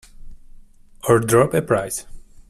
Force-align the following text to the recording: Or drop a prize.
Or 1.07 1.19
drop 1.19 1.53
a 1.53 1.61
prize. 1.61 2.07